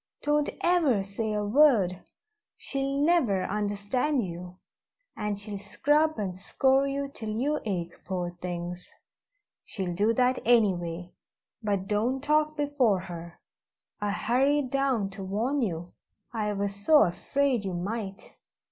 [0.23, 2.03] Don't ever say a word
[2.57, 4.57] she'll never understand you,
[5.15, 8.89] and she'll scrub and scour you till you ache, poor things!
[9.63, 11.13] she'll do that anyway,
[11.61, 13.39] but don't talk before her.
[14.01, 15.93] I hurried down to warn you
[16.33, 18.37] I was so afraid you might."